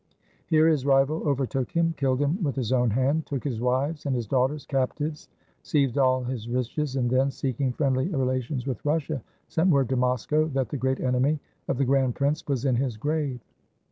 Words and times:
Here 0.47 0.67
his 0.67 0.83
rival 0.83 1.21
overtook 1.29 1.69
him, 1.69 1.93
killed 1.95 2.21
him 2.23 2.41
with 2.41 2.55
his 2.55 2.71
own 2.73 2.89
hand, 2.89 3.27
took 3.27 3.43
his 3.43 3.61
wives 3.61 4.07
and 4.07 4.15
his 4.15 4.25
daughters 4.25 4.65
captives, 4.65 5.29
seized 5.61 5.95
all 5.95 6.23
his 6.23 6.49
riches, 6.49 6.95
and 6.95 7.07
then, 7.07 7.29
seeking 7.29 7.71
friendly 7.71 8.07
relations 8.07 8.65
with 8.65 8.83
Russia, 8.83 9.21
sent 9.47 9.69
word 9.69 9.89
to 9.89 9.95
Moscow 9.95 10.47
that 10.55 10.69
the 10.69 10.75
great 10.77 10.99
enemy 11.01 11.39
of 11.67 11.77
the 11.77 11.85
grand 11.85 12.15
prince 12.15 12.47
was 12.47 12.65
in 12.65 12.77
his 12.77 12.97
grave. 12.97 13.41